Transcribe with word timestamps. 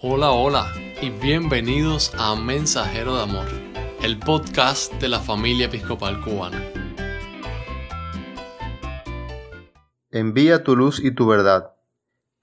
Hola, 0.00 0.30
hola 0.30 0.72
y 1.02 1.10
bienvenidos 1.10 2.12
a 2.16 2.36
Mensajero 2.36 3.16
de 3.16 3.22
Amor, 3.24 3.48
el 4.00 4.16
podcast 4.20 4.92
de 4.94 5.08
la 5.08 5.18
familia 5.18 5.66
episcopal 5.66 6.20
cubana. 6.20 6.62
Envía 10.12 10.62
tu 10.62 10.76
luz 10.76 11.00
y 11.02 11.12
tu 11.12 11.26
verdad, 11.26 11.74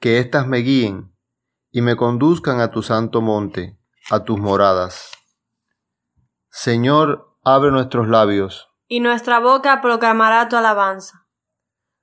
que 0.02 0.20
éstas 0.20 0.47
me 0.47 0.57
guíen 0.57 1.15
y 1.71 1.79
me 1.79 1.96
conduzcan 1.96 2.60
a 2.60 2.71
tu 2.71 2.83
santo 2.83 3.21
monte, 3.21 3.79
a 4.11 4.25
tus 4.25 4.37
moradas. 4.37 5.14
Señor, 6.50 7.37
abre 7.42 7.71
nuestros 7.71 8.10
labios. 8.10 8.68
Y 8.89 9.00
nuestra 9.00 9.39
boca 9.39 9.79
proclamará 9.82 10.50
tu 10.50 10.57
alabanza. 10.57 11.25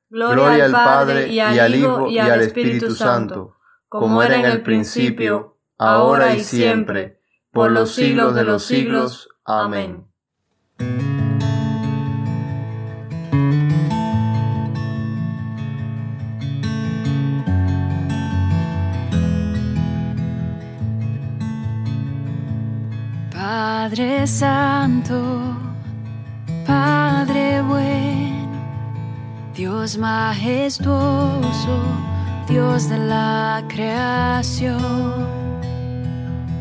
Gloria, 0.08 0.64
al 0.64 0.72
Padre 0.72 1.29
y 1.29 1.40
al 1.40 1.75
Hijo 1.75 2.08
y 2.08 2.18
al 2.18 2.40
Espíritu 2.40 2.94
Santo, 2.94 3.57
como 3.92 4.22
era 4.22 4.36
en 4.36 4.46
el 4.46 4.62
principio, 4.62 5.58
ahora 5.76 6.34
y 6.34 6.40
siempre, 6.40 7.20
por 7.50 7.70
los 7.70 7.94
siglos 7.94 8.34
de 8.34 8.44
los 8.44 8.64
siglos. 8.64 9.28
Amén. 9.44 10.06
Padre 23.30 24.26
Santo, 24.26 25.54
Padre 26.66 27.60
bueno, 27.60 29.52
Dios 29.54 29.98
majestuoso, 29.98 31.43
Dios 32.53 32.91
de 32.91 32.98
la 32.98 33.64
creación, 33.67 35.27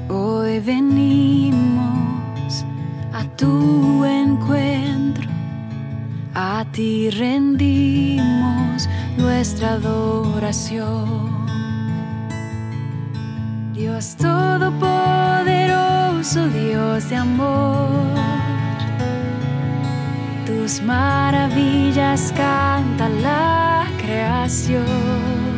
hoy 0.08 0.62
venimos 0.62 2.64
a 3.12 3.26
tu 3.36 4.06
encuentro, 4.06 5.28
a 6.34 6.64
ti 6.72 7.10
rendimos 7.10 8.88
nuestra 9.18 9.74
adoración. 9.74 11.46
Dios 13.74 14.16
Todopoderoso, 14.16 16.48
Dios 16.52 17.10
de 17.10 17.18
amor, 17.18 17.90
tus 20.46 20.82
maravillas 20.84 22.32
canta 22.38 23.10
la 23.10 23.86
creación, 23.98 25.51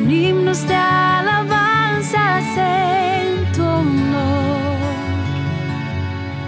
con 0.00 0.10
himnos 0.10 0.66
de 0.66 0.74
alabanzas 0.74 2.44
en 2.56 3.52
tu 3.52 3.62
honor. 3.62 4.78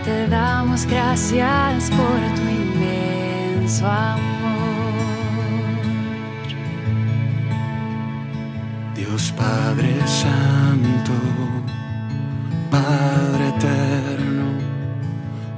Te 0.05 0.29
damos 0.29 0.87
gracias 0.87 1.91
por 1.91 2.19
tu 2.37 2.43
inmenso 2.43 3.87
amor. 3.87 4.23
Dios 8.95 9.33
Padre 9.37 9.95
Santo, 10.07 11.13
Padre 12.71 13.49
Eterno, 13.49 14.49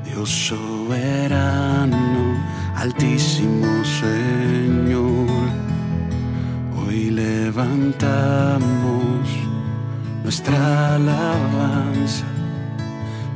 Dios 0.05 0.29
soberano, 0.31 1.97
Altísimo 2.77 3.85
Señor, 3.85 5.44
hoy 6.95 7.11
levantamos 7.11 8.63
nuestra 10.23 10.95
alabanza, 10.95 12.25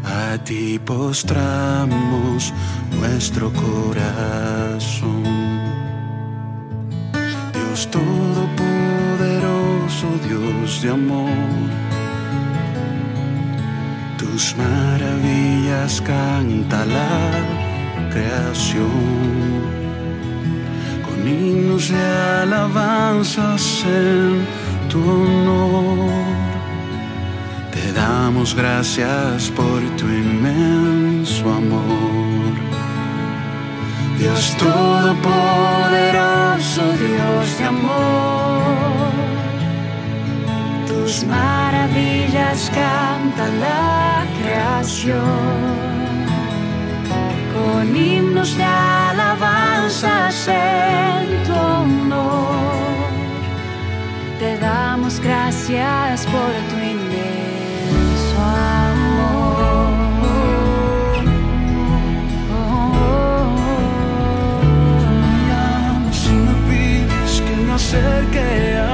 a 0.05 0.39
ti 0.45 0.79
postramos 0.79 2.55
nuestro 3.01 3.53
corazón. 3.53 5.25
Dios 7.53 7.89
Todopoderoso, 7.91 10.07
Dios 10.29 10.83
de 10.83 10.91
amor, 10.91 11.31
tus 14.19 14.55
maravillas 14.57 16.01
canta 16.01 16.87
la 16.87 18.09
creación, 18.13 19.88
himnos 21.29 21.91
de 21.91 22.07
alabanzas 22.43 23.85
en 23.85 24.47
tu 24.89 24.99
honor. 24.99 26.09
Te 27.73 27.93
damos 27.93 28.55
gracias 28.55 29.51
por 29.51 29.81
tu 29.97 30.07
inmenso 30.07 31.51
amor. 31.51 32.69
Dios 34.19 34.57
Todopoderoso, 34.59 36.83
Dios 36.99 37.59
de 37.59 37.65
amor, 37.65 39.13
tus 40.89 41.25
maravillas 41.25 42.71
canta 42.75 43.47
la 43.61 44.27
creación, 44.43 46.18
con 47.69 47.95
himnos 47.95 48.57
de 48.57 48.65
alabanzas 48.65 50.49
en 50.49 51.25
tu 51.47 51.53
honor. 51.53 53.11
Te 54.39 54.57
damos 54.59 55.21
gracias 55.21 56.27
por 56.35 56.53
tu 56.71 56.77
inmenso 56.95 58.37
amor. 58.41 59.89
Si 66.21 66.33
me 66.47 66.55
pides 66.69 67.33
que 67.47 67.55
me 67.67 67.73
acerque 67.81 68.49
a 68.79 68.88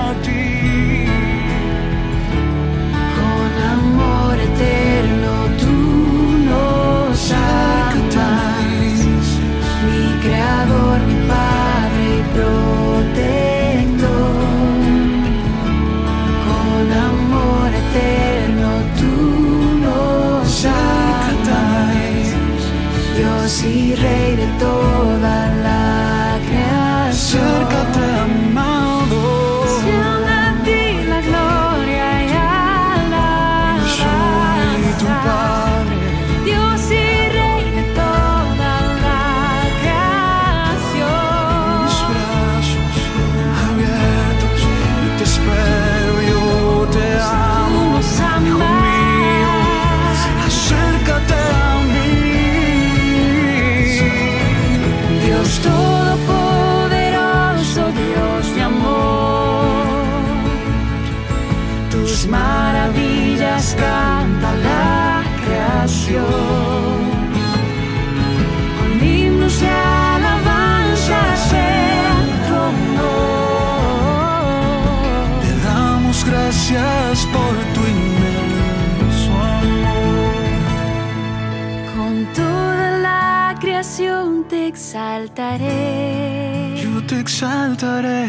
exaltaré. 87.84 88.24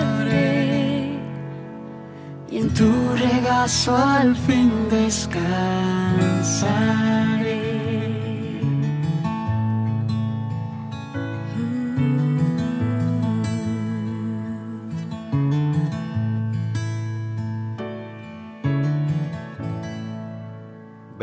Y 2.51 2.59
en 2.59 2.75
tu 2.75 2.91
regazo 3.17 3.97
al 3.97 4.35
fin 4.37 4.71
descansaré. 4.91 5.92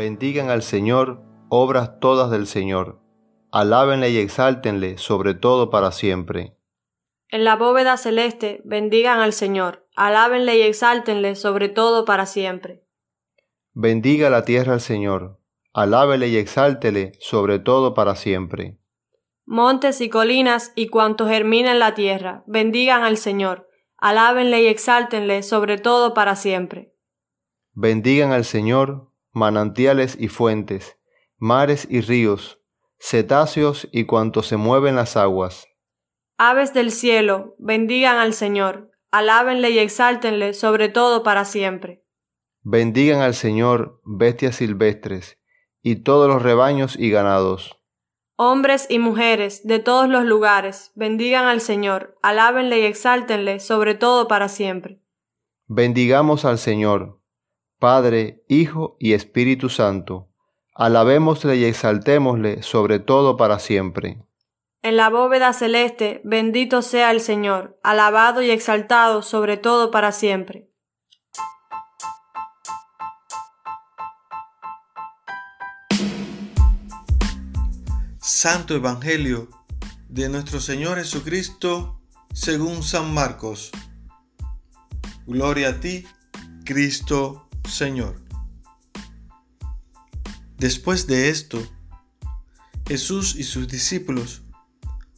Bendigan 0.00 0.48
al 0.48 0.62
Señor, 0.62 1.20
obras 1.50 2.00
todas 2.00 2.30
del 2.30 2.46
Señor. 2.46 3.02
Alábenle 3.52 4.08
y 4.08 4.16
exáltenle, 4.16 4.96
sobre 4.96 5.34
todo 5.34 5.68
para 5.68 5.92
siempre. 5.92 6.56
En 7.28 7.44
la 7.44 7.54
bóveda 7.54 7.98
celeste, 7.98 8.62
bendigan 8.64 9.20
al 9.20 9.34
Señor, 9.34 9.86
alábenle 9.94 10.56
y 10.56 10.62
exáltenle, 10.62 11.34
sobre 11.36 11.68
todo 11.68 12.06
para 12.06 12.24
siempre. 12.24 12.82
Bendiga 13.74 14.30
la 14.30 14.46
tierra 14.46 14.72
al 14.72 14.80
Señor, 14.80 15.38
alábele 15.74 16.28
y 16.28 16.38
exáltele, 16.38 17.12
sobre 17.20 17.58
todo 17.58 17.92
para 17.92 18.16
siempre. 18.16 18.78
Montes 19.44 20.00
y 20.00 20.08
colinas 20.08 20.72
y 20.76 20.88
cuanto 20.88 21.28
germina 21.28 21.72
en 21.72 21.78
la 21.78 21.92
tierra, 21.92 22.42
bendigan 22.46 23.02
al 23.02 23.18
Señor, 23.18 23.68
alábenle 23.98 24.62
y 24.62 24.66
exáltenle, 24.68 25.42
sobre 25.42 25.76
todo 25.76 26.14
para 26.14 26.36
siempre. 26.36 26.94
Bendigan 27.74 28.32
al 28.32 28.46
Señor, 28.46 29.09
manantiales 29.32 30.16
y 30.18 30.28
fuentes, 30.28 30.98
mares 31.38 31.86
y 31.90 32.00
ríos, 32.00 32.60
cetáceos 32.98 33.88
y 33.92 34.04
cuanto 34.04 34.42
se 34.42 34.56
mueven 34.56 34.96
las 34.96 35.16
aguas. 35.16 35.66
Aves 36.38 36.72
del 36.74 36.90
cielo, 36.90 37.54
bendigan 37.58 38.16
al 38.16 38.34
Señor, 38.34 38.90
alábenle 39.10 39.70
y 39.70 39.78
exáltenle, 39.78 40.54
sobre 40.54 40.88
todo 40.88 41.22
para 41.22 41.44
siempre. 41.44 42.04
Bendigan 42.62 43.20
al 43.20 43.34
Señor, 43.34 44.00
bestias 44.04 44.56
silvestres, 44.56 45.38
y 45.82 45.96
todos 45.96 46.28
los 46.28 46.42
rebaños 46.42 46.96
y 46.98 47.10
ganados. 47.10 47.76
Hombres 48.36 48.86
y 48.88 48.98
mujeres 48.98 49.66
de 49.66 49.78
todos 49.78 50.08
los 50.08 50.24
lugares, 50.24 50.92
bendigan 50.94 51.44
al 51.46 51.60
Señor, 51.60 52.18
alábenle 52.22 52.80
y 52.80 52.84
exáltenle, 52.84 53.60
sobre 53.60 53.94
todo 53.94 54.28
para 54.28 54.48
siempre. 54.48 55.02
Bendigamos 55.66 56.44
al 56.44 56.58
Señor, 56.58 57.19
Padre, 57.80 58.44
Hijo 58.46 58.98
y 59.00 59.14
Espíritu 59.14 59.70
Santo. 59.70 60.28
Alabémosle 60.74 61.56
y 61.56 61.64
exaltémosle, 61.64 62.62
sobre 62.62 62.98
todo 62.98 63.38
para 63.38 63.58
siempre. 63.58 64.22
En 64.82 64.98
la 64.98 65.08
bóveda 65.08 65.54
celeste, 65.54 66.20
bendito 66.22 66.82
sea 66.82 67.10
el 67.10 67.22
Señor, 67.22 67.80
alabado 67.82 68.42
y 68.42 68.50
exaltado, 68.50 69.22
sobre 69.22 69.56
todo 69.56 69.90
para 69.90 70.12
siempre. 70.12 70.70
Santo 78.18 78.74
Evangelio 78.74 79.48
de 80.10 80.28
nuestro 80.28 80.60
Señor 80.60 80.98
Jesucristo 80.98 82.02
según 82.34 82.82
San 82.82 83.14
Marcos. 83.14 83.70
Gloria 85.26 85.70
a 85.70 85.80
ti, 85.80 86.04
Cristo 86.66 87.49
Señor. 87.70 88.20
Después 90.58 91.06
de 91.06 91.30
esto, 91.30 91.62
Jesús 92.86 93.36
y 93.36 93.44
sus 93.44 93.68
discípulos 93.68 94.42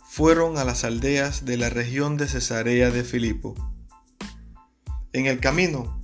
fueron 0.04 0.58
a 0.58 0.64
las 0.64 0.84
aldeas 0.84 1.44
de 1.46 1.56
la 1.56 1.70
región 1.70 2.16
de 2.16 2.28
Cesarea 2.28 2.90
de 2.90 3.02
Filipo. 3.02 3.54
En 5.12 5.26
el 5.26 5.40
camino, 5.40 6.00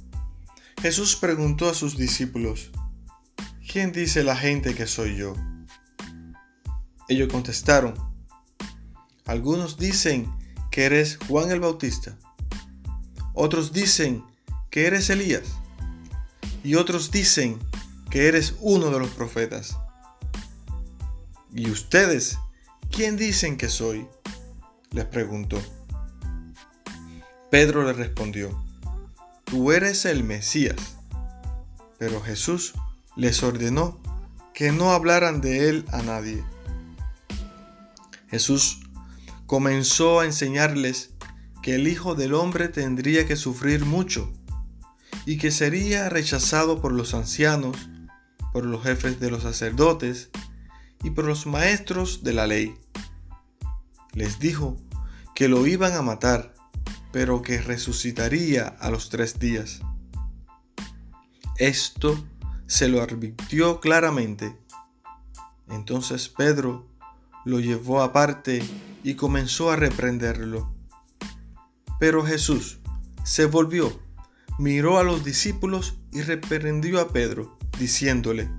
Jesús 0.80 1.16
preguntó 1.16 1.68
a 1.68 1.74
sus 1.74 1.96
discípulos, 1.96 2.70
¿quién 3.70 3.92
dice 3.92 4.24
la 4.24 4.34
gente 4.34 4.74
que 4.74 4.86
soy 4.86 5.16
yo? 5.16 5.34
Ellos 7.08 7.28
contestaron, 7.30 7.94
algunos 9.26 9.76
dicen 9.76 10.32
que 10.70 10.84
eres 10.84 11.18
Juan 11.28 11.50
el 11.50 11.60
Bautista, 11.60 12.18
otros 13.34 13.72
dicen 13.72 14.24
que 14.70 14.86
eres 14.86 15.10
Elías 15.10 15.57
y 16.64 16.74
otros 16.74 17.10
dicen 17.10 17.58
que 18.10 18.28
eres 18.28 18.54
uno 18.60 18.90
de 18.90 18.98
los 18.98 19.10
profetas. 19.10 19.78
¿Y 21.54 21.70
ustedes 21.70 22.38
quién 22.90 23.16
dicen 23.16 23.56
que 23.56 23.68
soy? 23.68 24.06
les 24.90 25.04
preguntó. 25.04 25.60
Pedro 27.50 27.84
le 27.84 27.92
respondió, 27.92 28.62
tú 29.44 29.72
eres 29.72 30.04
el 30.04 30.24
Mesías. 30.24 30.76
Pero 31.98 32.20
Jesús 32.20 32.74
les 33.16 33.42
ordenó 33.42 34.00
que 34.54 34.72
no 34.72 34.92
hablaran 34.92 35.40
de 35.40 35.68
él 35.68 35.84
a 35.92 36.02
nadie. 36.02 36.44
Jesús 38.28 38.80
comenzó 39.46 40.20
a 40.20 40.26
enseñarles 40.26 41.10
que 41.62 41.74
el 41.74 41.88
Hijo 41.88 42.14
del 42.14 42.34
Hombre 42.34 42.68
tendría 42.68 43.26
que 43.26 43.36
sufrir 43.36 43.84
mucho 43.84 44.32
y 45.28 45.36
que 45.36 45.50
sería 45.50 46.08
rechazado 46.08 46.80
por 46.80 46.90
los 46.90 47.12
ancianos, 47.12 47.76
por 48.50 48.64
los 48.64 48.82
jefes 48.82 49.20
de 49.20 49.30
los 49.30 49.42
sacerdotes 49.42 50.30
y 51.02 51.10
por 51.10 51.26
los 51.26 51.46
maestros 51.46 52.24
de 52.24 52.32
la 52.32 52.46
ley. 52.46 52.74
Les 54.14 54.38
dijo 54.38 54.78
que 55.34 55.48
lo 55.48 55.66
iban 55.66 55.92
a 55.92 56.00
matar, 56.00 56.54
pero 57.12 57.42
que 57.42 57.60
resucitaría 57.60 58.68
a 58.68 58.88
los 58.88 59.10
tres 59.10 59.38
días. 59.38 59.82
Esto 61.58 62.26
se 62.66 62.88
lo 62.88 63.02
advirtió 63.02 63.80
claramente. 63.80 64.56
Entonces 65.68 66.30
Pedro 66.30 66.88
lo 67.44 67.60
llevó 67.60 68.00
aparte 68.00 68.62
y 69.04 69.12
comenzó 69.12 69.70
a 69.70 69.76
reprenderlo. 69.76 70.72
Pero 72.00 72.24
Jesús 72.24 72.78
se 73.24 73.44
volvió, 73.44 74.07
miró 74.58 74.98
a 74.98 75.04
los 75.04 75.24
discípulos 75.24 75.98
y 76.12 76.22
reprendió 76.22 77.00
a 77.00 77.08
Pedro, 77.12 77.58
diciéndole, 77.78 78.50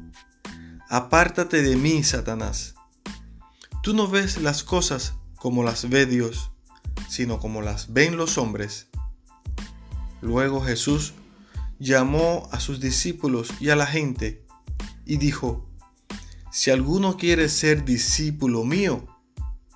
Apártate 0.90 1.62
de 1.62 1.76
mí, 1.76 2.04
Satanás. 2.04 2.76
Tú 3.84 3.94
no 3.94 4.08
ves 4.08 4.42
las 4.42 4.64
cosas 4.64 5.14
como 5.36 5.64
las 5.64 5.90
ve 5.90 6.06
Dios, 6.06 6.52
sino 7.08 7.40
como 7.40 7.62
las 7.62 7.94
ven 7.94 8.18
los 8.18 8.38
hombres. 8.38 8.88
Luego 10.22 10.62
Jesús 10.62 11.14
llamó 11.78 12.50
a 12.52 12.60
sus 12.60 12.80
discípulos 12.80 13.50
y 13.60 13.70
a 13.70 13.76
la 13.76 13.86
gente 13.86 14.46
y 15.06 15.18
dijo, 15.18 15.70
si 16.52 16.72
alguno 16.72 17.18
quiere 17.18 17.48
ser 17.50 17.86
discípulo 17.86 18.64
mío, 18.64 19.08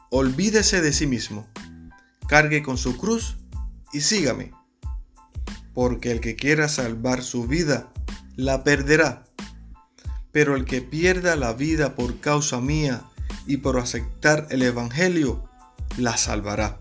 olvídese 0.10 0.82
de 0.82 0.92
sí 0.92 1.06
mismo, 1.06 1.48
cargue 2.28 2.64
con 2.64 2.78
su 2.78 2.98
cruz 2.98 3.38
y 3.94 4.02
sígame. 4.02 4.52
Porque 5.74 6.12
el 6.12 6.20
que 6.20 6.36
quiera 6.36 6.68
salvar 6.68 7.24
su 7.24 7.48
vida, 7.48 7.92
la 8.36 8.64
perderá. 8.64 9.26
Pero 10.32 10.56
el 10.56 10.66
que 10.66 10.82
pierda 10.82 11.36
la 11.36 11.54
vida 11.54 11.96
por 11.96 12.20
causa 12.20 12.60
mía 12.60 13.04
y 13.46 13.58
por 13.58 13.78
aceptar 13.78 14.48
el 14.50 14.64
Evangelio, 14.64 15.44
la 15.98 16.18
salvará. 16.18 16.80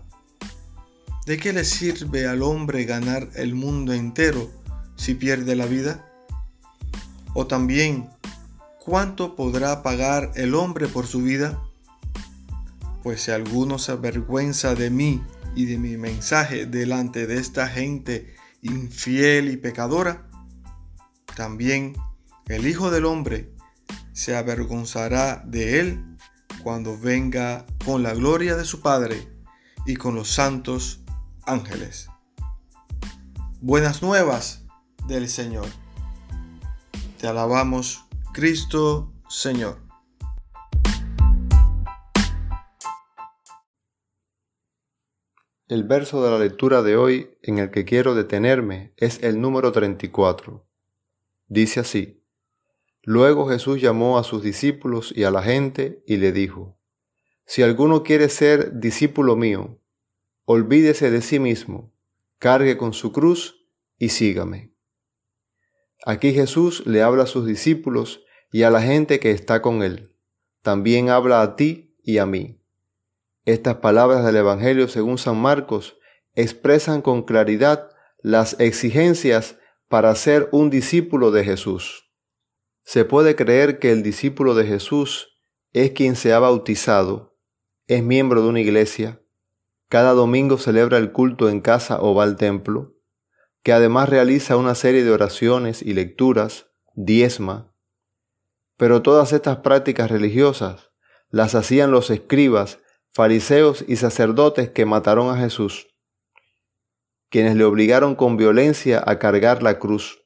¿De 1.25 1.37
qué 1.37 1.53
le 1.53 1.63
sirve 1.63 2.27
al 2.27 2.41
hombre 2.41 2.83
ganar 2.83 3.29
el 3.35 3.55
mundo 3.55 3.93
entero 3.93 4.51
si 4.95 5.13
pierde 5.13 5.55
la 5.55 5.65
vida? 5.65 6.05
O 7.33 7.47
también 7.47 8.09
¿cuánto 8.83 9.35
podrá 9.35 9.81
pagar 9.83 10.31
el 10.35 10.53
hombre 10.53 10.87
por 10.87 11.07
su 11.07 11.21
vida? 11.21 11.61
Pues 13.01 13.21
si 13.21 13.31
alguno 13.31 13.79
se 13.79 13.93
avergüenza 13.93 14.75
de 14.75 14.89
mí 14.89 15.21
y 15.55 15.65
de 15.65 15.77
mi 15.77 15.97
mensaje 15.97 16.65
delante 16.65 17.25
de 17.25 17.37
esta 17.37 17.67
gente 17.67 18.35
infiel 18.63 19.49
y 19.49 19.57
pecadora, 19.57 20.29
también 21.35 21.93
el 22.47 22.67
Hijo 22.67 22.91
del 22.91 23.05
Hombre 23.05 23.53
se 24.13 24.35
avergonzará 24.35 25.43
de 25.45 25.79
él 25.79 26.17
cuando 26.63 26.97
venga 26.97 27.65
con 27.85 28.03
la 28.03 28.13
gloria 28.13 28.55
de 28.55 28.65
su 28.65 28.81
Padre 28.81 29.27
y 29.85 29.95
con 29.95 30.15
los 30.15 30.29
santos 30.29 31.01
ángeles. 31.45 32.07
Buenas 33.61 34.01
nuevas 34.01 34.63
del 35.07 35.27
Señor. 35.27 35.67
Te 37.19 37.27
alabamos 37.27 38.05
Cristo 38.33 39.13
Señor. 39.27 39.82
El 45.69 45.85
verso 45.85 46.21
de 46.21 46.29
la 46.29 46.39
lectura 46.39 46.81
de 46.81 46.97
hoy 46.97 47.37
en 47.41 47.57
el 47.57 47.71
que 47.71 47.85
quiero 47.85 48.15
detenerme 48.15 48.93
es 48.97 49.23
el 49.23 49.39
número 49.39 49.71
34. 49.71 50.67
Dice 51.47 51.79
así, 51.79 52.21
Luego 53.01 53.47
Jesús 53.47 53.79
llamó 53.81 54.17
a 54.17 54.25
sus 54.25 54.43
discípulos 54.43 55.13
y 55.15 55.23
a 55.23 55.31
la 55.31 55.41
gente 55.41 56.03
y 56.05 56.17
le 56.17 56.33
dijo, 56.33 56.77
Si 57.45 57.61
alguno 57.61 58.03
quiere 58.03 58.27
ser 58.27 58.77
discípulo 58.81 59.37
mío, 59.37 59.79
olvídese 60.43 61.11
de 61.11 61.21
sí 61.21 61.39
mismo, 61.39 61.93
cargue 62.39 62.75
con 62.75 62.91
su 62.91 63.13
cruz 63.13 63.65
y 63.97 64.09
sígame. 64.09 64.73
Aquí 66.05 66.33
Jesús 66.33 66.85
le 66.85 67.01
habla 67.01 67.23
a 67.23 67.27
sus 67.27 67.45
discípulos 67.45 68.25
y 68.51 68.63
a 68.63 68.69
la 68.69 68.81
gente 68.81 69.21
que 69.21 69.31
está 69.31 69.61
con 69.61 69.81
él. 69.81 70.13
También 70.61 71.09
habla 71.09 71.41
a 71.41 71.55
ti 71.55 71.95
y 72.03 72.17
a 72.17 72.25
mí. 72.25 72.62
Estas 73.45 73.75
palabras 73.77 74.23
del 74.23 74.37
Evangelio 74.37 74.87
según 74.87 75.17
San 75.17 75.37
Marcos 75.37 75.97
expresan 76.33 77.01
con 77.01 77.23
claridad 77.23 77.89
las 78.21 78.59
exigencias 78.59 79.57
para 79.89 80.15
ser 80.15 80.49
un 80.51 80.69
discípulo 80.69 81.31
de 81.31 81.43
Jesús. 81.43 82.09
Se 82.83 83.05
puede 83.05 83.35
creer 83.35 83.79
que 83.79 83.91
el 83.91 84.01
discípulo 84.01 84.55
de 84.55 84.65
Jesús 84.65 85.39
es 85.73 85.91
quien 85.91 86.15
se 86.15 86.33
ha 86.33 86.39
bautizado, 86.39 87.37
es 87.87 88.01
miembro 88.01 88.41
de 88.41 88.47
una 88.47 88.61
iglesia, 88.61 89.23
cada 89.93 90.13
domingo 90.13 90.57
celebra 90.57 90.97
el 90.97 91.11
culto 91.11 91.49
en 91.49 91.61
casa 91.61 92.01
o 92.01 92.15
va 92.15 92.23
al 92.23 92.35
templo, 92.35 92.95
que 93.61 93.73
además 93.73 94.09
realiza 94.09 94.57
una 94.57 94.73
serie 94.73 95.03
de 95.03 95.11
oraciones 95.11 95.83
y 95.83 95.93
lecturas, 95.93 96.71
diezma. 96.95 97.71
Pero 98.75 99.03
todas 99.03 99.33
estas 99.33 99.57
prácticas 99.57 100.09
religiosas 100.09 100.89
las 101.29 101.53
hacían 101.53 101.91
los 101.91 102.09
escribas, 102.09 102.79
fariseos 103.13 103.85
y 103.87 103.97
sacerdotes 103.97 104.71
que 104.71 104.85
mataron 104.85 105.29
a 105.29 105.37
Jesús, 105.37 105.87
quienes 107.29 107.55
le 107.55 107.63
obligaron 107.63 108.15
con 108.15 108.37
violencia 108.37 109.03
a 109.05 109.19
cargar 109.19 109.61
la 109.61 109.77
cruz. 109.77 110.23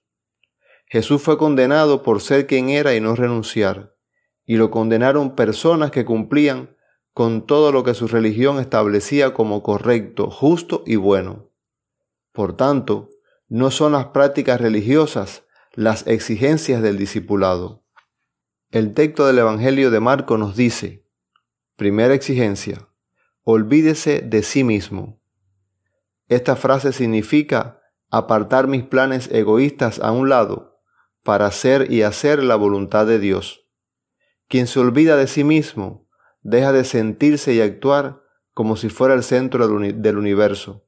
Jesús 0.87 1.21
fue 1.21 1.37
condenado 1.37 2.01
por 2.01 2.21
ser 2.21 2.47
quien 2.47 2.69
era 2.69 2.95
y 2.95 3.01
no 3.01 3.15
renunciar, 3.15 3.95
y 4.45 4.55
lo 4.55 4.71
condenaron 4.71 5.35
personas 5.35 5.91
que 5.91 6.05
cumplían 6.05 6.77
con 7.13 7.45
todo 7.45 7.71
lo 7.71 7.83
que 7.83 7.93
su 7.93 8.07
religión 8.07 8.59
establecía 8.59 9.33
como 9.33 9.63
correcto, 9.63 10.29
justo 10.29 10.83
y 10.85 10.95
bueno. 10.95 11.51
Por 12.31 12.55
tanto, 12.55 13.09
no 13.49 13.71
son 13.71 13.93
las 13.93 14.07
prácticas 14.07 14.61
religiosas 14.61 15.43
las 15.73 16.07
exigencias 16.07 16.81
del 16.81 16.97
discipulado. 16.97 17.83
El 18.71 18.93
texto 18.93 19.27
del 19.27 19.39
Evangelio 19.39 19.91
de 19.91 19.99
Marco 19.99 20.37
nos 20.37 20.55
dice, 20.55 21.06
primera 21.77 22.15
exigencia, 22.15 22.89
olvídese 23.43 24.21
de 24.21 24.41
sí 24.41 24.63
mismo. 24.63 25.21
Esta 26.27 26.55
frase 26.55 26.91
significa 26.91 27.81
apartar 28.09 28.67
mis 28.67 28.83
planes 28.83 29.29
egoístas 29.31 29.99
a 29.99 30.11
un 30.11 30.27
lado 30.27 30.81
para 31.23 31.45
hacer 31.45 31.91
y 31.91 32.01
hacer 32.01 32.43
la 32.43 32.55
voluntad 32.55 33.05
de 33.05 33.19
Dios. 33.19 33.69
Quien 34.47 34.65
se 34.65 34.79
olvida 34.79 35.17
de 35.17 35.27
sí 35.27 35.43
mismo 35.43 36.09
deja 36.41 36.71
de 36.71 36.83
sentirse 36.83 37.53
y 37.53 37.61
actuar 37.61 38.23
como 38.55 38.75
si 38.75 38.89
fuera 38.89 39.13
el 39.13 39.21
centro 39.21 39.67
del 39.67 40.17
universo, 40.17 40.87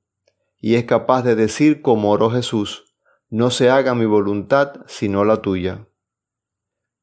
y 0.57 0.73
es 0.73 0.85
capaz 0.85 1.21
de 1.21 1.35
decir 1.35 1.83
como 1.83 2.09
oró 2.09 2.31
Jesús, 2.31 2.95
no 3.29 3.51
se 3.51 3.69
haga 3.69 3.93
mi 3.93 4.05
voluntad 4.05 4.81
sino 4.87 5.23
la 5.23 5.43
tuya. 5.43 5.87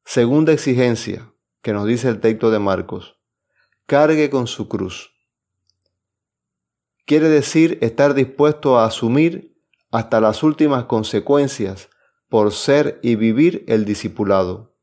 Segunda 0.03 0.51
exigencia 0.51 1.33
que 1.61 1.71
nos 1.71 1.85
dice 1.85 2.09
el 2.09 2.19
texto 2.19 2.51
de 2.51 2.59
Marcos, 2.59 3.16
cargue 3.87 4.29
con 4.29 4.47
su 4.47 4.67
cruz. 4.67 5.13
Quiere 7.05 7.29
decir 7.29 7.77
estar 7.81 8.13
dispuesto 8.13 8.77
a 8.77 8.85
asumir 8.85 9.55
hasta 9.91 10.19
las 10.19 10.43
últimas 10.43 10.83
consecuencias 10.83 11.89
por 12.27 12.51
ser 12.51 12.99
y 13.01 13.15
vivir 13.15 13.63
el 13.69 13.85
discipulado. 13.85 14.75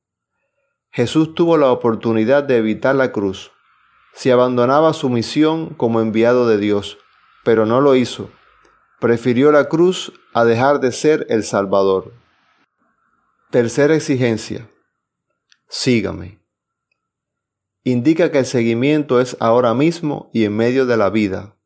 Jesús 0.90 1.34
tuvo 1.34 1.58
la 1.58 1.70
oportunidad 1.70 2.44
de 2.44 2.56
evitar 2.56 2.94
la 2.94 3.12
cruz, 3.12 3.52
si 4.14 4.30
abandonaba 4.30 4.94
su 4.94 5.10
misión 5.10 5.74
como 5.74 6.00
enviado 6.00 6.48
de 6.48 6.56
Dios, 6.56 6.96
pero 7.44 7.66
no 7.66 7.82
lo 7.82 7.96
hizo. 7.96 8.30
Prefirió 9.00 9.52
la 9.52 9.68
cruz 9.68 10.14
a 10.32 10.46
dejar 10.46 10.80
de 10.80 10.92
ser 10.92 11.26
el 11.28 11.44
Salvador. 11.44 12.14
Tercera 13.50 13.94
exigencia. 13.94 14.70
Sígame. 15.68 16.43
Indica 17.86 18.30
que 18.30 18.38
el 18.38 18.46
seguimiento 18.46 19.20
es 19.20 19.36
ahora 19.40 19.74
mismo 19.74 20.30
y 20.32 20.44
en 20.44 20.56
medio 20.56 20.86
de 20.86 20.96
la 20.96 21.10
vida. 21.10 21.58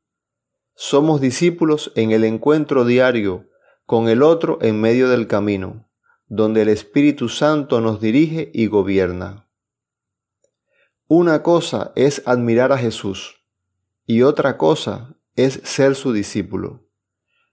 Somos 0.75 1.21
discípulos 1.21 1.93
en 1.95 2.11
el 2.11 2.25
encuentro 2.25 2.85
diario 2.85 3.49
con 3.87 4.09
el 4.09 4.25
otro 4.25 4.59
en 4.61 4.81
medio 4.81 5.09
del 5.09 5.29
camino, 5.29 5.89
donde 6.27 6.63
el 6.63 6.71
Espíritu 6.71 7.29
Santo 7.29 7.81
nos 7.81 8.01
dirige 8.01 8.51
y 8.53 8.67
gobierna. 8.67 9.49
Una 11.07 11.45
cosa 11.45 11.93
es 11.95 12.21
admirar 12.27 12.73
a 12.73 12.79
Jesús 12.79 13.45
y 14.05 14.23
otra 14.23 14.57
cosa 14.57 15.17
es 15.37 15.61
ser 15.63 15.95
su 15.95 16.13
discípulo. 16.13 16.85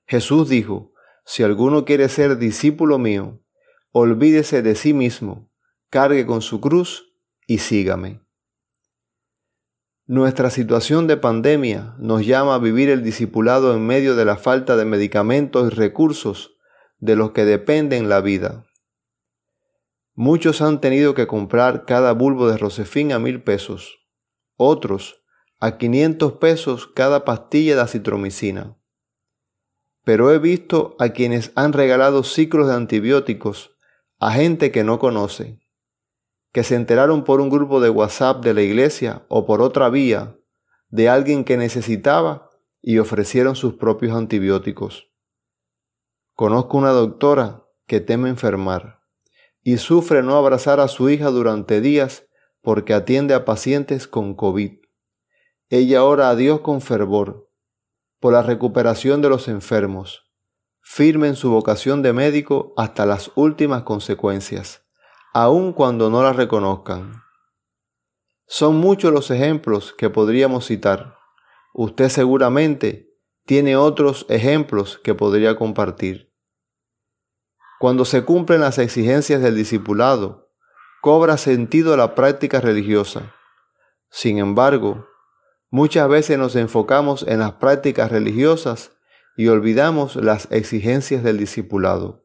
Jesús 0.08 0.50
dijo, 0.50 0.92
si 1.24 1.44
alguno 1.44 1.86
quiere 1.86 2.10
ser 2.10 2.40
discípulo 2.40 2.98
mío, 2.98 3.44
olvídese 3.92 4.64
de 4.64 4.74
sí 4.74 4.94
mismo, 4.94 5.52
cargue 5.92 6.26
con 6.26 6.42
su 6.42 6.60
cruz 6.60 7.14
y 7.46 7.60
sígame. 7.60 8.25
Nuestra 10.08 10.52
situación 10.52 11.08
de 11.08 11.18
pandemia 11.18 11.96
nos 11.98 12.28
llama 12.28 12.54
a 12.54 12.60
vivir 12.60 12.90
el 12.90 13.02
discipulado 13.02 13.74
en 13.74 13.88
medio 13.88 14.16
de 14.16 14.24
la 14.24 14.38
falta 14.38 14.76
de 14.76 14.86
medicamentos 14.86 15.66
y 15.66 15.76
recursos 15.76 16.58
de 17.00 17.16
los 17.16 17.32
que 17.32 17.44
dependen 17.44 18.08
la 18.08 18.22
vida. 18.22 18.68
Muchos 20.14 20.62
han 20.62 20.80
tenido 20.80 21.16
que 21.16 21.26
comprar 21.26 21.86
cada 21.86 22.12
bulbo 22.12 22.48
de 22.48 22.58
Rosefín 22.58 23.14
a 23.14 23.20
mil 23.20 23.42
pesos, 23.42 23.98
otros 24.58 25.24
a 25.60 25.80
500 25.80 26.34
pesos 26.34 26.86
cada 26.86 27.26
pastilla 27.26 27.74
de 27.74 27.82
acitromicina. 27.82 28.78
Pero 30.04 30.32
he 30.32 30.38
visto 30.38 30.96
a 31.00 31.10
quienes 31.10 31.52
han 31.56 31.74
regalado 31.74 32.24
ciclos 32.24 32.68
de 32.68 32.76
antibióticos 32.76 33.72
a 34.20 34.34
gente 34.34 34.72
que 34.72 34.84
no 34.84 35.00
conoce 35.00 35.65
que 36.56 36.64
se 36.64 36.76
enteraron 36.76 37.26
por 37.26 37.42
un 37.42 37.50
grupo 37.50 37.82
de 37.82 37.90
WhatsApp 37.90 38.42
de 38.42 38.54
la 38.54 38.62
iglesia 38.62 39.26
o 39.28 39.46
por 39.46 39.62
otra 39.62 39.90
vía 39.90 40.38
de 40.88 41.10
alguien 41.10 41.44
que 41.44 41.58
necesitaba 41.58 42.50
y 42.82 43.00
ofrecieron 43.00 43.58
sus 43.58 43.74
propios 43.74 44.16
antibióticos. 44.16 45.12
Conozco 46.34 46.78
una 46.78 46.92
doctora 46.92 47.66
que 47.88 48.00
teme 48.00 48.30
enfermar 48.30 49.02
y 49.64 49.80
sufre 49.80 50.24
no 50.24 50.38
abrazar 50.38 50.80
a 50.80 50.88
su 50.88 51.10
hija 51.10 51.30
durante 51.30 51.82
días 51.82 52.26
porque 52.62 52.94
atiende 52.94 53.34
a 53.34 53.44
pacientes 53.44 54.08
con 54.08 54.34
COVID. 54.34 54.80
Ella 55.68 56.06
ora 56.06 56.30
a 56.30 56.38
Dios 56.38 56.62
con 56.62 56.80
fervor 56.80 57.52
por 58.22 58.32
la 58.32 58.44
recuperación 58.44 59.22
de 59.22 59.28
los 59.28 59.50
enfermos, 59.50 60.32
firme 60.80 61.28
en 61.28 61.36
su 61.36 61.50
vocación 61.50 62.02
de 62.02 62.14
médico 62.14 62.74
hasta 62.78 63.06
las 63.06 63.34
últimas 63.36 63.84
consecuencias 63.84 64.85
aun 65.38 65.74
cuando 65.74 66.10
no 66.10 66.24
la 66.24 66.32
reconozcan. 66.32 67.22
Son 68.48 68.78
muchos 68.78 69.12
los 69.12 69.32
ejemplos 69.32 69.94
que 69.98 70.10
podríamos 70.10 70.66
citar. 70.66 71.18
Usted 71.74 72.08
seguramente 72.08 73.14
tiene 73.46 73.76
otros 73.76 74.26
ejemplos 74.30 74.98
que 75.04 75.14
podría 75.14 75.58
compartir. 75.58 76.34
Cuando 77.82 78.06
se 78.06 78.24
cumplen 78.24 78.62
las 78.62 78.78
exigencias 78.78 79.42
del 79.42 79.58
discipulado, 79.58 80.54
cobra 81.02 81.36
sentido 81.36 81.98
la 81.98 82.16
práctica 82.16 82.62
religiosa. 82.62 83.36
Sin 84.10 84.38
embargo, 84.38 85.06
muchas 85.70 86.08
veces 86.08 86.38
nos 86.38 86.56
enfocamos 86.56 87.24
en 87.28 87.40
las 87.40 87.56
prácticas 87.56 88.10
religiosas 88.10 88.94
y 89.36 89.50
olvidamos 89.50 90.16
las 90.16 90.50
exigencias 90.50 91.24
del 91.24 91.38
discipulado. 91.38 92.25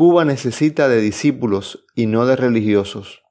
Cuba 0.00 0.24
necesita 0.24 0.88
de 0.88 0.98
discípulos 0.98 1.84
y 1.94 2.06
no 2.06 2.24
de 2.24 2.34
religiosos. 2.34 3.22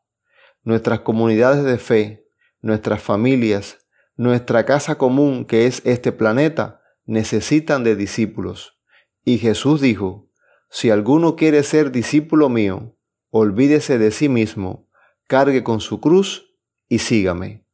Nuestras 0.61 0.99
comunidades 0.99 1.63
de 1.63 1.79
fe, 1.79 2.27
nuestras 2.61 3.01
familias, 3.01 3.88
nuestra 4.15 4.67
casa 4.67 4.99
común 4.99 5.45
que 5.45 5.65
es 5.65 5.81
este 5.83 6.11
planeta, 6.11 6.83
necesitan 7.05 7.83
de 7.83 7.95
discípulos. 7.95 8.79
Y 9.25 9.39
Jesús 9.39 9.81
dijo, 9.81 10.29
si 10.69 10.91
alguno 10.91 11.35
quiere 11.35 11.63
ser 11.63 11.89
discípulo 11.91 12.49
mío, 12.49 12.95
olvídese 13.31 13.97
de 13.97 14.11
sí 14.11 14.29
mismo, 14.29 14.88
cargue 15.25 15.63
con 15.63 15.81
su 15.81 15.99
cruz 15.99 16.53
y 16.88 16.99
sígame. 16.99 17.65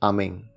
Amén. 0.00 0.51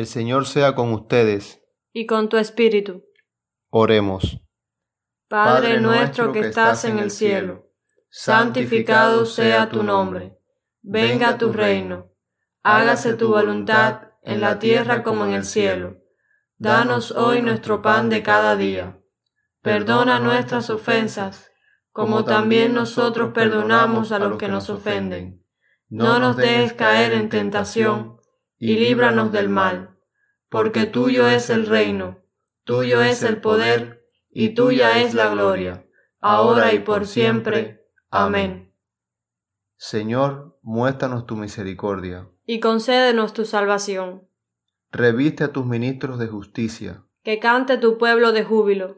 El 0.00 0.06
Señor 0.06 0.46
sea 0.46 0.74
con 0.74 0.94
ustedes. 0.94 1.60
y 1.92 2.06
con 2.06 2.30
tu 2.30 2.38
espíritu. 2.38 3.04
Oremos. 3.68 4.40
Padre 5.28 5.78
nuestro 5.78 6.32
que 6.32 6.40
estás 6.40 6.86
en 6.86 6.98
el 6.98 7.10
cielo, 7.10 7.70
santificado 8.08 9.26
sea 9.26 9.68
tu 9.68 9.82
nombre. 9.82 10.38
Venga 10.80 11.36
tu 11.36 11.52
reino. 11.52 12.14
Hágase 12.62 13.12
tu 13.12 13.28
voluntad 13.28 14.04
en 14.22 14.40
la 14.40 14.58
tierra 14.58 15.02
como 15.02 15.26
en 15.26 15.34
el 15.34 15.44
cielo. 15.44 15.98
Danos 16.56 17.10
hoy 17.12 17.42
nuestro 17.42 17.82
pan 17.82 18.08
de 18.08 18.22
cada 18.22 18.56
día. 18.56 19.02
Perdona 19.60 20.18
nuestras 20.18 20.70
ofensas, 20.70 21.50
como 21.90 22.24
también 22.24 22.72
nosotros 22.72 23.32
perdonamos 23.34 24.12
a 24.12 24.18
los 24.18 24.38
que 24.38 24.48
nos 24.48 24.70
ofenden. 24.70 25.44
No 25.90 26.18
nos 26.20 26.38
dejes 26.38 26.72
caer 26.72 27.12
en 27.12 27.28
tentación 27.28 28.18
y 28.56 28.76
líbranos 28.76 29.30
del 29.30 29.50
mal, 29.50 29.89
porque 30.50 30.84
tuyo 30.84 31.28
es 31.28 31.48
el 31.48 31.66
reino, 31.66 32.18
tuyo 32.64 33.00
es 33.00 33.22
el 33.22 33.40
poder, 33.40 34.04
y 34.30 34.50
tuya 34.50 35.00
es 35.00 35.14
la 35.14 35.30
gloria, 35.30 35.86
ahora 36.20 36.74
y 36.74 36.80
por 36.80 37.06
siempre. 37.06 37.86
Amén. 38.10 38.74
Señor, 39.76 40.58
muéstranos 40.62 41.24
tu 41.24 41.36
misericordia. 41.36 42.28
Y 42.44 42.60
concédenos 42.60 43.32
tu 43.32 43.44
salvación. 43.44 44.28
Reviste 44.90 45.44
a 45.44 45.52
tus 45.52 45.64
ministros 45.64 46.18
de 46.18 46.26
justicia. 46.26 47.04
Que 47.22 47.38
cante 47.38 47.78
tu 47.78 47.96
pueblo 47.96 48.32
de 48.32 48.44
júbilo. 48.44 48.96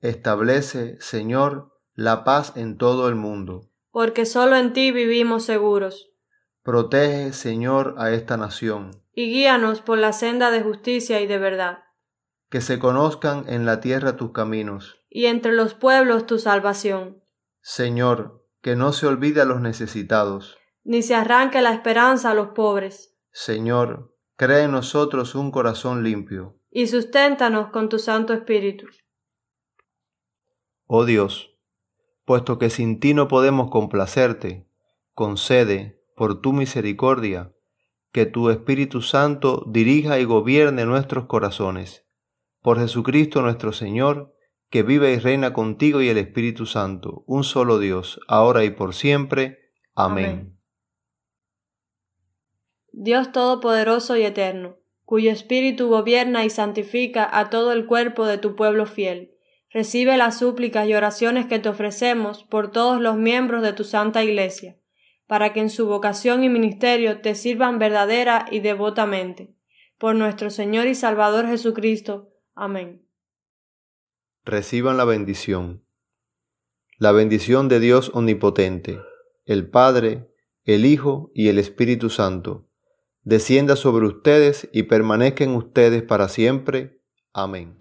Establece, 0.00 0.96
Señor, 1.00 1.72
la 1.94 2.22
paz 2.22 2.56
en 2.56 2.78
todo 2.78 3.08
el 3.08 3.16
mundo. 3.16 3.68
Porque 3.90 4.24
solo 4.24 4.56
en 4.56 4.72
ti 4.72 4.92
vivimos 4.92 5.44
seguros. 5.44 6.11
Protege, 6.62 7.32
Señor, 7.32 7.96
a 7.98 8.12
esta 8.12 8.36
nación. 8.36 8.92
Y 9.14 9.30
guíanos 9.30 9.80
por 9.80 9.98
la 9.98 10.12
senda 10.12 10.50
de 10.50 10.62
justicia 10.62 11.20
y 11.20 11.26
de 11.26 11.38
verdad. 11.38 11.80
Que 12.50 12.60
se 12.60 12.78
conozcan 12.78 13.44
en 13.48 13.66
la 13.66 13.80
tierra 13.80 14.16
tus 14.16 14.30
caminos. 14.32 15.00
Y 15.10 15.26
entre 15.26 15.52
los 15.52 15.74
pueblos 15.74 16.26
tu 16.26 16.38
salvación. 16.38 17.22
Señor, 17.60 18.46
que 18.60 18.76
no 18.76 18.92
se 18.92 19.06
olvide 19.06 19.40
a 19.40 19.44
los 19.44 19.60
necesitados. 19.60 20.56
Ni 20.84 21.02
se 21.02 21.16
arranque 21.16 21.60
la 21.62 21.72
esperanza 21.72 22.30
a 22.30 22.34
los 22.34 22.48
pobres. 22.48 23.16
Señor, 23.32 24.14
crea 24.36 24.62
en 24.62 24.72
nosotros 24.72 25.34
un 25.34 25.50
corazón 25.50 26.04
limpio. 26.04 26.58
Y 26.70 26.86
susténtanos 26.86 27.70
con 27.70 27.88
tu 27.88 27.98
Santo 27.98 28.32
Espíritu. 28.32 28.86
Oh 30.86 31.04
Dios, 31.04 31.56
puesto 32.24 32.58
que 32.58 32.70
sin 32.70 33.00
ti 33.00 33.14
no 33.14 33.28
podemos 33.28 33.70
complacerte, 33.70 34.68
concede, 35.14 36.01
por 36.22 36.40
tu 36.40 36.52
misericordia, 36.52 37.52
que 38.12 38.26
tu 38.26 38.48
Espíritu 38.50 39.02
Santo 39.02 39.64
dirija 39.66 40.20
y 40.20 40.24
gobierne 40.24 40.86
nuestros 40.86 41.26
corazones. 41.26 42.06
Por 42.60 42.78
Jesucristo 42.78 43.42
nuestro 43.42 43.72
Señor, 43.72 44.32
que 44.70 44.84
vive 44.84 45.12
y 45.14 45.18
reina 45.18 45.52
contigo 45.52 46.00
y 46.00 46.10
el 46.10 46.18
Espíritu 46.18 46.64
Santo, 46.64 47.24
un 47.26 47.42
solo 47.42 47.80
Dios, 47.80 48.20
ahora 48.28 48.62
y 48.62 48.70
por 48.70 48.94
siempre. 48.94 49.72
Amén. 49.96 50.60
Dios 52.92 53.32
Todopoderoso 53.32 54.16
y 54.16 54.22
Eterno, 54.22 54.76
cuyo 55.04 55.32
Espíritu 55.32 55.88
gobierna 55.88 56.44
y 56.44 56.50
santifica 56.50 57.28
a 57.36 57.50
todo 57.50 57.72
el 57.72 57.86
cuerpo 57.86 58.26
de 58.26 58.38
tu 58.38 58.54
pueblo 58.54 58.86
fiel, 58.86 59.32
recibe 59.70 60.16
las 60.16 60.38
súplicas 60.38 60.86
y 60.86 60.94
oraciones 60.94 61.46
que 61.46 61.58
te 61.58 61.68
ofrecemos 61.68 62.44
por 62.44 62.70
todos 62.70 63.00
los 63.00 63.16
miembros 63.16 63.62
de 63.62 63.72
tu 63.72 63.82
Santa 63.82 64.22
Iglesia, 64.22 64.76
para 65.32 65.54
que 65.54 65.60
en 65.60 65.70
su 65.70 65.86
vocación 65.86 66.44
y 66.44 66.50
ministerio 66.50 67.22
te 67.22 67.34
sirvan 67.34 67.78
verdadera 67.78 68.44
y 68.50 68.60
devotamente. 68.60 69.56
Por 69.96 70.14
nuestro 70.14 70.50
Señor 70.50 70.88
y 70.88 70.94
Salvador 70.94 71.46
Jesucristo. 71.46 72.28
Amén. 72.54 73.08
Reciban 74.44 74.98
la 74.98 75.06
bendición. 75.06 75.86
La 76.98 77.12
bendición 77.12 77.68
de 77.68 77.80
Dios 77.80 78.10
Omnipotente, 78.12 79.00
el 79.46 79.70
Padre, 79.70 80.28
el 80.64 80.84
Hijo 80.84 81.30
y 81.34 81.48
el 81.48 81.58
Espíritu 81.58 82.10
Santo, 82.10 82.68
descienda 83.22 83.74
sobre 83.74 84.04
ustedes 84.08 84.68
y 84.70 84.82
permanezca 84.82 85.44
en 85.44 85.54
ustedes 85.54 86.02
para 86.02 86.28
siempre. 86.28 87.00
Amén. 87.32 87.78